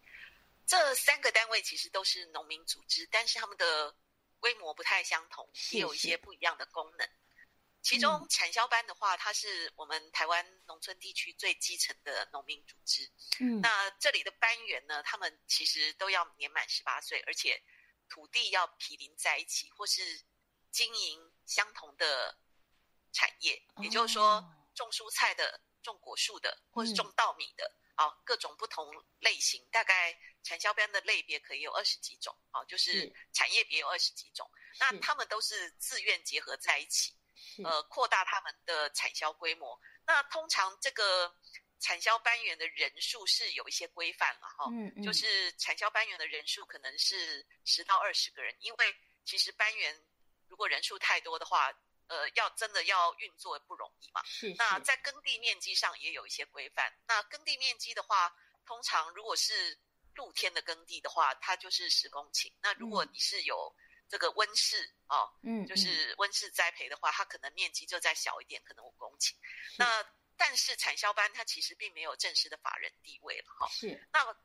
[0.65, 3.95] 这三个单位其实都是农民组织，但是他们的
[4.39, 7.07] 规模不太相同，也有一些不一样的功能。
[7.81, 13.11] 其中产销班的话，它是我们台湾农村地区最基层的农民组织。
[13.41, 17.61] 嗯，那这里的班员呢，他们其实都要年满十八岁，而且
[18.07, 20.23] 土地要毗邻在一起，或是
[20.71, 22.37] 经营相同的
[23.11, 23.61] 产业。
[23.81, 24.41] 也就是说，
[24.73, 27.69] 种蔬菜的、种果树的，或是种稻米的。
[27.95, 34.49] 啊，各种不同类型，大概产销班的类别可以有二十几种，啊，就是产业别有二十几种。
[34.79, 37.15] 那他们都是自愿结合在一起，
[37.63, 39.79] 呃，扩大他们的产销规模。
[40.05, 41.33] 那通常这个
[41.79, 50.03] 产销班员的人数是有一些规范了，哈，嗯，就是产销班员的人数可能是十到二十个人，因为其实班员
[50.47, 51.71] 如果人数太多的话。
[52.07, 54.21] 呃，要真的要运作不容易嘛？
[54.23, 54.55] 是，是。
[54.57, 56.93] 那在耕地面积上也有一些规范。
[57.07, 58.35] 那耕地面积的话，
[58.65, 59.79] 通常如果是
[60.15, 62.51] 露天的耕地的话，它就是十公顷。
[62.61, 63.73] 那如果你是有
[64.07, 69.33] 这个温室啊，嗯，就是温室栽培的话，它可能面积就再小一点，可能五公顷。
[69.77, 70.05] 那
[70.37, 73.67] 但是产销班它其实并没有正式的法人地位了哈。
[73.69, 74.07] 是。
[74.11, 74.35] 那，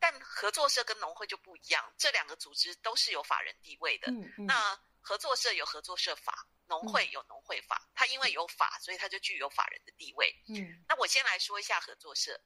[0.00, 4.10] 但合作社跟农会就不一样，这两个组织都是有法人地位的。
[4.10, 4.46] 嗯嗯。
[4.46, 6.48] 那合作社有合作社法。
[6.66, 10.34] 农会有农会法，它因为有法，所以它就具有法人的地位。
[10.48, 12.42] 嗯，那我先来说一下合作社。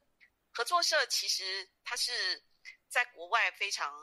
[0.51, 2.44] 合作社其实它是
[2.88, 3.94] 在国外非常，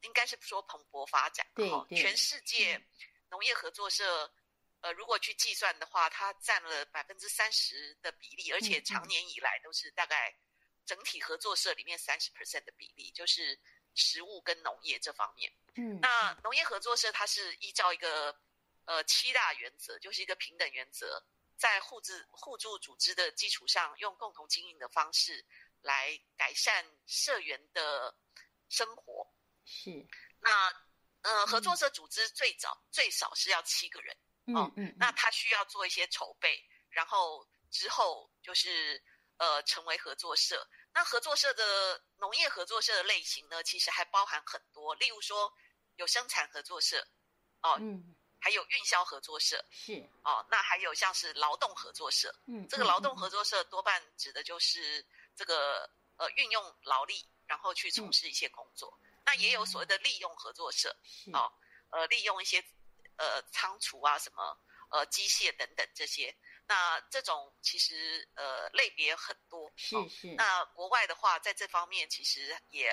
[0.00, 1.46] 应该是说蓬勃发展。
[1.54, 2.84] 对，对，全世界
[3.28, 4.34] 农业合作社，
[4.80, 10.36] 呃，如果去计算的话，它占了百分之三十的比例，而且常年以来都是大概
[10.84, 13.56] 整体合作社里面三十 percent 的比例，就是
[13.94, 15.52] 食物跟农业这方面。
[15.76, 18.38] 嗯，那农业合作社它是依照一个。
[18.86, 21.24] 呃，七大原则就是一个平等原则，
[21.56, 25.46] 在互助互助组织的基础上，用共同经营的方式
[25.80, 28.12] 来改善社员的
[28.68, 29.32] 生活。
[29.64, 30.04] 是，
[30.40, 30.72] 那
[31.22, 34.16] 呃，合作社组织最早、嗯、最少是要七个人
[34.56, 39.00] 哦，嗯，嗯，那他需要做一些筹备，然后之后就是
[39.36, 40.68] 呃成为合作社。
[40.92, 45.52] 那合作社的农业合作社的类型呢，其实还包含很多，例如说
[45.96, 47.06] 有生产合作社
[47.62, 47.76] 哦。
[47.80, 58.98] 嗯还有运销合作社是哦，那还有像是劳动合作社，嗯，这个劳动合作社多半指的就是这个呃运用劳力，然后去从事一些工作。
[59.02, 61.52] 嗯、那也有所谓的利用合作社，是哦，
[61.90, 62.64] 呃，利用一些
[63.16, 64.58] 呃仓储啊什么
[64.90, 66.34] 呃机械等等这些。
[66.70, 70.34] 那这种其实呃类别很多，是是、哦。
[70.36, 72.88] 那国外的话，在这方面其实也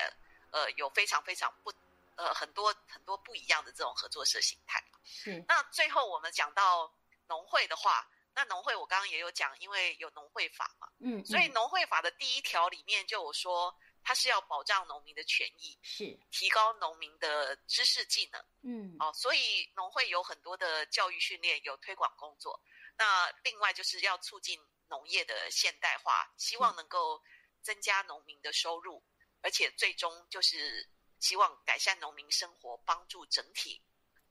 [0.50, 1.72] 呃有非常非常不
[2.16, 4.82] 呃很多很多不一样的这种合作社形态。
[5.04, 5.44] 是。
[5.46, 6.92] 那最后我们讲到
[7.28, 22.60] 农会的话，那农会我刚刚也有讲，因为有农会法嘛，嗯，嗯，所以农会法的第一条里面就有说，它是要保障农民的权益，是提高农民的知识技能，嗯，哦，所以农会有很多的教育训练，有推广工作。
[22.98, 27.22] 那另外就是要促进农业的现代化，希望能够
[27.62, 29.02] 增加农民的收入，
[29.40, 30.86] 而且最终就是
[31.20, 33.80] 希望改善农民生活，帮助整体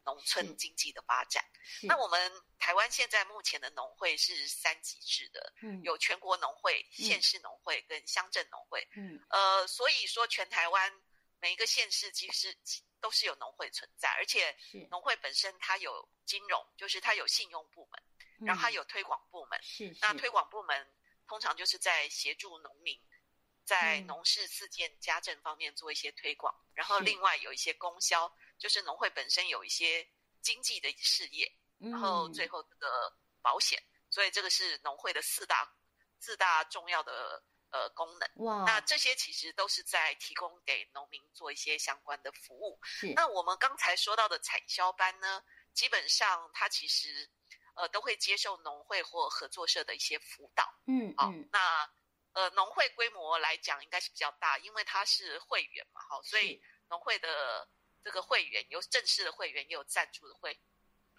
[0.03, 1.43] 农村经济的发展。
[1.83, 11.01] 那我们台湾现在目前的农会是三级制的，嗯，有全国农会、县市农会跟乡镇农会，嗯，呃，所以说全台湾
[11.39, 12.57] 每一个县市其实
[12.99, 14.57] 都是有农会存在，而且
[14.89, 18.03] 农会本身它有金融，就是它有信用部门。
[18.45, 20.93] 然后它有推广部门，是，是那推广部门
[21.27, 23.01] 通常就是在协助农民
[23.65, 30.07] 在农事四件家政方面做一些推广，然后另外有一些供销，就是农会本身有一些
[30.41, 35.67] 经济的事业，然后最后这个保险，所以这个是农会的四大
[36.19, 38.45] 四大重要的呃功能。
[38.45, 42.79] 哇，那这些其实都是在提供给农民做一些相关的服务。
[42.83, 47.29] 是，那我们刚才说到的产销班呢，基本上它其实。
[47.77, 50.73] 呃，都会接受农会或合作社的一些辅导。
[50.87, 51.89] 嗯，好，那
[52.33, 57.69] 呃，农会规模来讲应该是比较大，因为它是会员嘛，好，所以农会的
[58.03, 60.59] 这个会员有正式的会员，也有赞助的会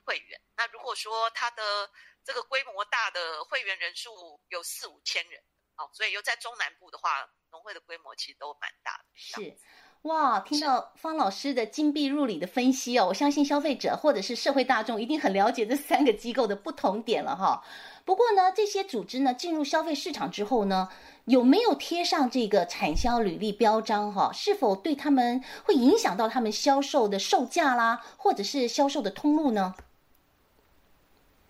[0.05, 0.41] 会员。
[0.57, 1.91] 那如果说它的
[2.25, 5.43] 这个规模大的会员人数有四五千人，
[5.77, 9.05] 好，所以又在中南部的话，农会的规模其实都蛮大的。
[9.15, 9.59] 是。
[10.03, 17.63] 哇，听到方老师的金碧入里的分析哦，我相信消费者或者是社会大众一定很了解这三个机构的不同点了哈。
[18.05, 20.89] 不过呢，这些组织呢进入消费市场之后呢，
[21.27, 24.33] 有没有贴上这个产销履历标章哈？
[24.33, 29.75] 是否对他们会影响到他们销售的售价啦，或者是销售的通路呢？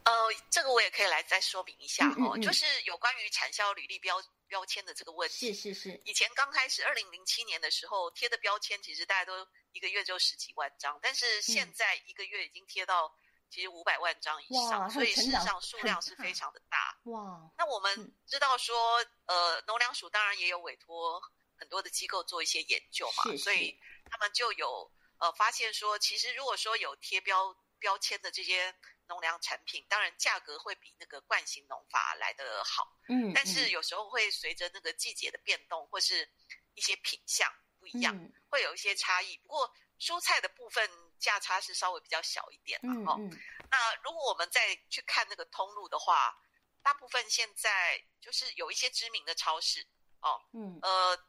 [0.04, 0.12] 呃，
[0.50, 4.16] 这个我也可以来再说明一下哈，嗯嗯嗯，就是有关于产销履历标。
[4.48, 13.14] 标签的这个问题是是是，以前刚开始二零零七年的时候贴的标签，其实大家都一个月就十几万张，但是现在一个月已经贴到
[13.50, 16.98] 其实五百万张以上，所以事实上数量是非常的大。
[17.04, 21.22] 哇，那我们知道说，呃，农粮署当然也有委托
[21.56, 23.78] 很多的机构做一些研究嘛，所以
[24.11, 28.74] 他们就有呃发现说，其实如果说有贴标标签的这些。
[29.09, 36.31] 农粮产品当然价格会比那个惯型农法来得好，嗯，但是有时候会随着那个季节的变动或是
[36.75, 39.37] 一些品相不一样，嗯、会有一些差异。
[39.38, 43.38] 不过蔬菜的部分价差是稍微比较小一点嘛，哦、嗯嗯，
[43.71, 46.37] 那如果我们再去看那个通路的话，
[46.83, 49.87] 大部分现在就是有一些知名的超市
[50.21, 51.27] 哦，嗯，呃，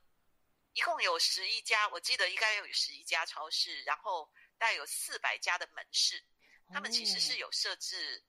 [0.74, 6.24] 一共有十一家，我记得应该有十一家超市，然后大概有四百家的门市。
[6.72, 8.24] 他们其实是有设置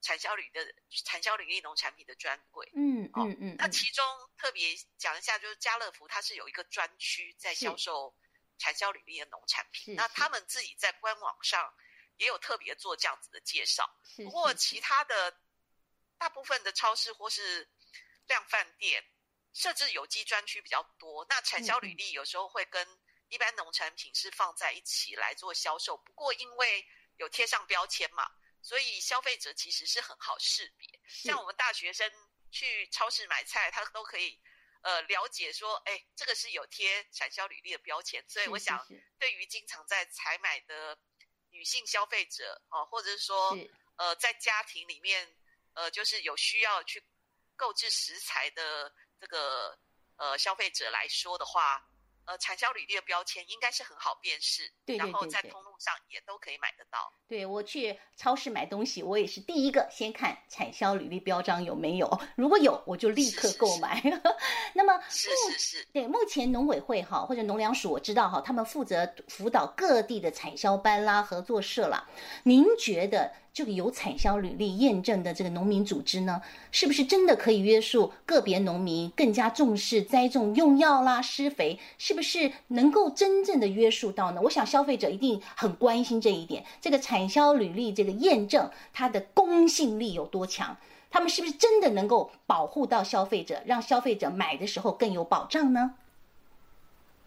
[0.00, 0.74] 产销履的
[1.04, 3.56] 产销履历农产品的专柜，嗯嗯嗯。
[3.58, 4.04] 那其中
[4.36, 8.14] 特别讲一下，就是家乐福它是有一个专区在销售
[8.58, 11.72] 产销履历的农产品，那他们自己在官网上
[12.16, 13.88] 也有特别做这样子的介绍。
[14.16, 15.40] 不过其他的
[16.18, 17.68] 大部分的超市或是
[18.26, 19.04] 量贩店
[19.52, 22.86] 设置有机专区比较多，那产销履历有时候会跟
[23.28, 25.96] 一般农产品是放在一起来做销售。
[25.96, 26.86] 不过因为
[27.22, 28.28] 有贴上标签嘛，
[28.60, 31.00] 所以消费者其实是很好识别。
[31.06, 32.10] 像我们大学生
[32.50, 34.40] 去超市买菜，他都可以
[34.82, 38.24] 呃了解说，哎，这个是有贴产销履历的标签。
[38.28, 38.84] 所以我想，
[39.20, 40.98] 对于经常在采买的
[41.50, 43.56] 女性消费者啊，或者是说
[43.96, 45.36] 呃在家庭里面
[45.74, 47.06] 呃就是有需要去
[47.54, 49.78] 购置食材的这个
[50.16, 51.88] 呃消费者来说的话。
[52.24, 57.12] 呃，产销履历的标签应该是很好辨识，对，对，对，对，然后在通路上也都可以买得到。
[57.28, 64.00] 对，我去超市买东西，我也是第一个先看产销履历标章有没有，如果有，我就立刻购买。
[64.00, 64.22] 是是是
[64.74, 72.08] 那么，是是是，对，目前农委会哈或者农粮署我知道哈，他们负责辅导各地的产销班啦、合作社啦。
[72.44, 73.32] 您觉得？
[73.54, 76.40] 这个有产销履历验证的这个农民组织呢，
[76.70, 81.78] 是不是真的可以约束个别农民更加重视栽种、用药啦、施肥？
[81.98, 84.40] 是不是能够真正的约束到呢？
[84.40, 86.66] 我想消费者一定很关心这一点。
[86.80, 90.76] 这个产销履历这个验证，它的公信力有多强？
[91.10, 95.98] 他们是不是真的能够保护到消费者，让消费者买的时候更有保障呢？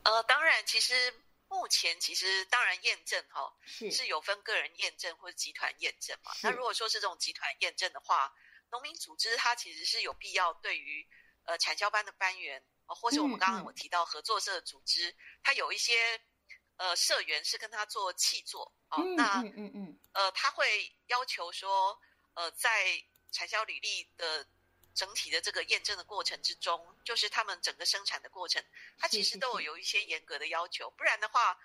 [0.03, 0.93] 呃，当然，其实。
[1.47, 6.31] 目前其实当然验证哈是是有分个人验证或者集团验证嘛。
[6.41, 8.33] 那如果说是这种集团验证的话，
[8.71, 11.07] 农民组织它其实是有必要对于
[11.45, 16.19] 呃产销班的班员，或者我们刚刚有提到合作社的组织，它有一些
[16.77, 21.99] 呃社员是跟他做契作啊，嗯、那嗯嗯嗯呃他会要求说，
[22.33, 23.01] 呃在
[23.31, 24.47] 产销履历的
[24.93, 28.63] 整体的这个验证的过程之中，就是他们整个生产的过程，
[28.97, 31.57] 它其实都有有一些严格的要求，不然的话。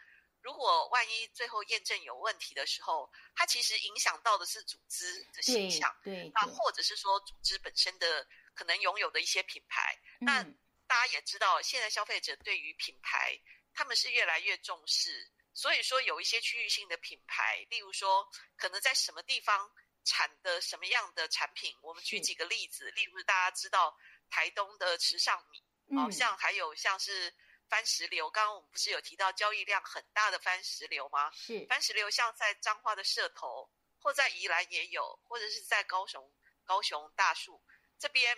[0.42, 9.94] 如果万一最后验证有问题的时候，它其实影响到的是组织的形象，对，那或者是说组织本身的可能拥有的一些品牌。
[10.20, 10.42] 嗯、那
[10.86, 13.38] 大家也知道，现在消费者对于品牌
[13.72, 19.70] 他们是越来越重视，所以说有一些区域性的品牌，例如说可能在什么地方
[20.04, 23.96] 产的什么样的产品，我们举几个例子，例如大家知道
[24.28, 25.62] 台东的池上米，
[25.96, 27.34] 好、嗯、像还有像是。
[27.70, 31.30] 番石榴，刚刚我们不是有提到交易量很大的番石榴吗？
[31.30, 37.62] 是番石榴，像在彰化的社头，或在宜兰也有，或者是在高雄高雄大树
[37.96, 38.36] 这边，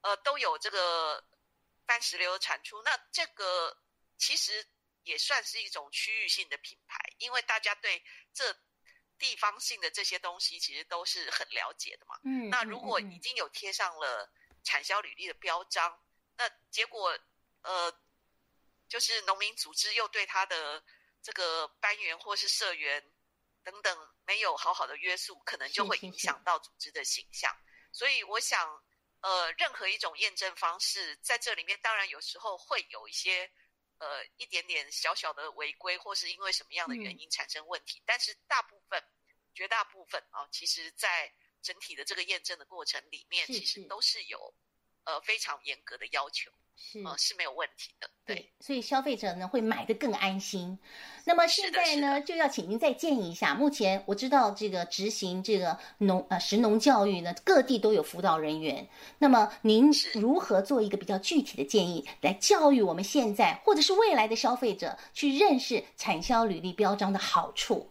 [0.00, 1.22] 呃，都有这个
[1.86, 2.80] 番石榴产出。
[2.82, 3.76] 那这个
[4.22, 4.64] 其实
[5.02, 8.00] 也算是一种区域性的品牌，因为大家对
[8.32, 8.56] 这
[9.18, 12.14] 地方性的这些东西其实都是很了解的嘛。
[12.24, 16.00] 嗯，那如果已经有贴上了产销履历的标章，
[16.36, 17.18] 那结果
[17.62, 17.92] 呃。
[18.88, 20.84] 就是农民组织又对他的
[21.22, 23.02] 这个班员或是社员
[23.64, 27.50] 等等没有好好的约束，可能就会影响到组织的形象。
[27.90, 28.84] 所以我想，
[29.22, 33.50] 呃，任何一种验证方式在这里面，当然有时候会有一些
[34.02, 38.00] 呃一点点小小的违规，或是因为什么样的原因产生问题。
[38.00, 39.00] 嗯、但是大部分、
[39.54, 41.32] 绝大部分啊，其实在
[41.62, 44.52] 整体的这个验证的过程里面，其实都是有
[45.04, 46.50] 呃非常严格的要求。
[46.76, 50.78] 是、呃、是没有问题的，对，对，所以消费者呢会买的更安心。
[51.24, 53.54] 那么现在呢，就要请您再建议一下。
[53.54, 58.86] 目前我知道这个执行这个农呃食农教育呢，各地都有辅导人员。
[59.18, 67.88] 那么您如何做一个比较具体的建议，来教育我们现在或者是未来的消费者去认识产销履历标章的好处？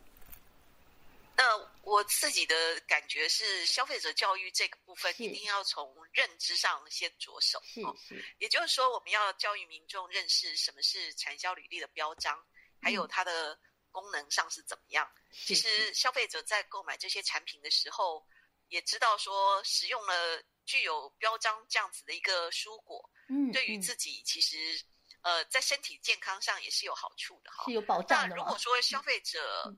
[1.38, 1.70] 那。
[1.92, 7.62] 我自己的感觉是，消费者教育这个部分一定要从认知上先着手。
[7.66, 12.42] 是是，也就是说，我们要教育民众认识什么是产销履历的标章，
[12.82, 13.60] 还有它的
[13.92, 15.06] 功能上是怎么样。
[15.46, 18.26] 其实，消费者在购买这些产品的时候，
[18.70, 24.82] 也知道说，使用了具有标章这样子的一个蔬果，嗯，对于自己其实
[25.24, 28.30] 呃，在身体健康上也是有好处的哈，是有保障的。
[28.30, 29.76] 那如果说消费者，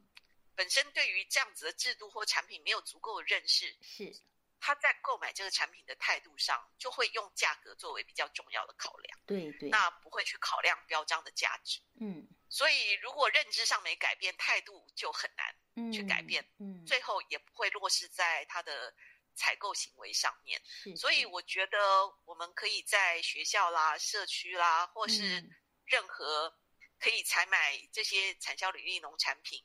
[0.55, 4.13] 本身对于这样子的制度或产品没有足够的认识，是
[4.59, 9.19] 他在购买这个产品的态度上，就会用价格作为比较重要的考量。
[9.25, 11.81] 对对，那不会去考量标章的价值。
[11.99, 16.47] 嗯，所以如果认知上没改变，态度就很难去改变。
[16.59, 18.95] 嗯，最后也不会落实在他的
[19.35, 20.61] 采购行为上面。
[20.65, 21.77] 是，所以我觉得
[22.23, 25.43] 我们可以在学校啦、社区啦，或是
[25.85, 26.57] 任何
[26.99, 29.61] 可以采买这些产销履历农产品。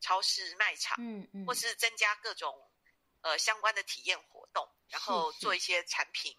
[0.00, 2.54] 超市卖场，嗯嗯，或是增加各种
[3.22, 6.36] 呃相关的体验活动，然后做一些产品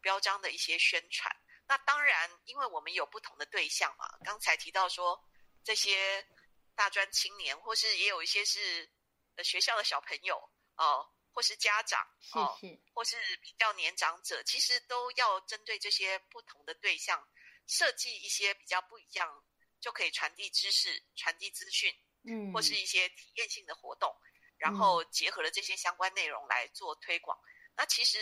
[0.00, 1.34] 标章的一些宣传。
[1.66, 5.22] 那当然，因为我们有不同的对象嘛，刚才提到说
[5.62, 6.26] 这些
[6.74, 8.90] 大专青年，或是也有一些是
[9.36, 10.36] 呃学校的小朋友
[10.76, 12.00] 哦、呃，或是家长
[12.32, 17.22] 哦，是是，或是比较年长者，其实都要针对这些不同的对象，
[17.66, 19.44] 设计一些比较不一样，
[19.78, 21.94] 就可以传递知识、传递资讯。
[22.28, 24.14] 嗯，或是一些体验性的活动，
[24.58, 27.38] 然后结合了这些相关内容来做推广。
[27.38, 28.18] 嗯、那其实，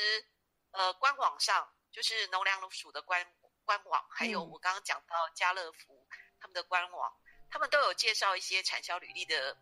[0.71, 3.27] 呃，官网上就是农粮署的官
[3.65, 6.07] 官网，还有我刚刚讲到家乐福
[6.39, 7.13] 他们的官网，
[7.51, 9.57] 他们都有介绍一些产销履历的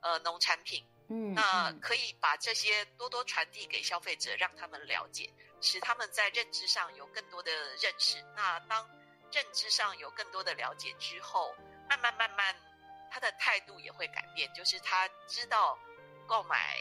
[0.00, 0.88] 呃农产品。
[1.10, 5.30] 嗯，那可以把这些多多传递给消费者，让他们了解，
[5.60, 8.22] 使他们在认知上有更多的认识。
[8.34, 8.88] 那当
[9.30, 11.54] 认知上有更多的了解之后，
[11.90, 12.71] 慢慢慢慢。
[13.12, 15.78] 他的态度也会改变，就是他知道
[16.26, 16.78] 购买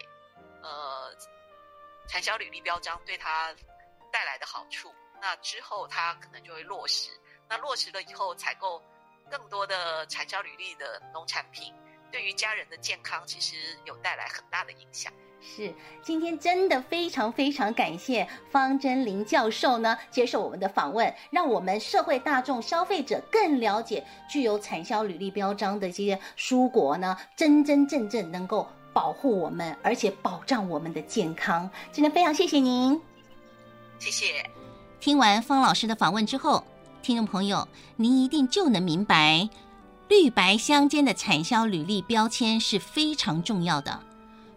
[0.63, 1.13] 呃
[2.07, 3.53] 产销履历标章对他
[4.13, 7.09] 带来的好处，那之后他可能就会落实。
[7.49, 8.81] 那落实了以后，采购
[9.29, 11.75] 更多的产销履历的农产品，
[12.09, 15.11] 对于家人的健康其实有带来很大的影响。
[15.43, 15.73] 是，
[16.03, 31.67] 今天真的非常非常感谢方真林教授呢，接受我们的访问，让我们社会大众消费者更了解具有产销履历标章的这些蔬果呢，真真正正能够保护我们，而且保障我们的健康。
[31.91, 33.01] 真的非常谢谢您，
[33.97, 34.47] 谢谢。
[34.99, 36.63] 听完方老师的访问之后，
[37.01, 39.49] 听众朋友，您一定就能明白，
[40.07, 44.03] 绿白相间的产销履历标签是非常重要的。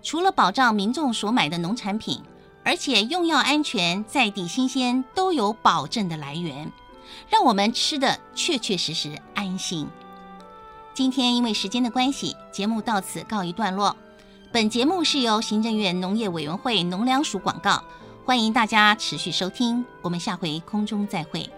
[0.05, 2.21] 除了保障民众所买的农产品，
[2.63, 6.71] 而且用药安全、在地新鲜都有保证的来源，
[7.31, 9.89] 让我们吃得确确实实安心。
[10.93, 13.97] 今天因为时间的关系，节目到此告一段落。
[14.53, 17.83] 本节目是由行政院农业委员会农粮署广告，
[18.27, 19.85] 欢迎大家持续收听。
[20.03, 21.51] 我们下回空中再会。